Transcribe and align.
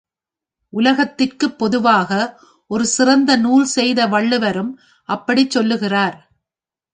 உலகத்திற்குப் 0.73 1.59
பொதுவாக 1.59 2.11
ஒரு 2.71 2.85
சிறந்த 2.85 3.35
நூல் 3.35 3.65
செய்த 3.65 4.07
வள்ளுவரும் 4.07 4.71
அப்படிச் 5.09 5.49
சொல்லுகிறார். 5.49 6.17